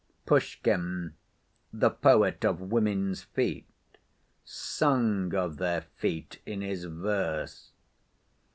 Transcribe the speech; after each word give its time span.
Pushkin, 0.25 1.13
the 1.71 1.91
poet 1.91 2.43
of 2.43 2.59
women's 2.59 3.21
feet, 3.21 3.67
sung 4.43 5.35
of 5.35 5.57
their 5.57 5.81
feet 5.99 6.41
in 6.43 6.61
his 6.61 6.85
verse. 6.85 7.69